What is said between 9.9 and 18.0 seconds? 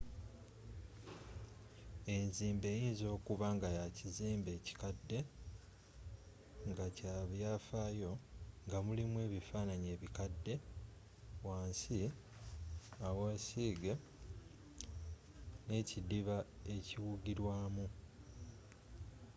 ebikadde wansi awa siige n'ekidiba ekiwugirwamu